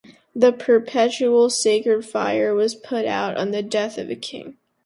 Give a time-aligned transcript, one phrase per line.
[0.35, 4.57] The perpetual sacred fire was put out on the death of a king.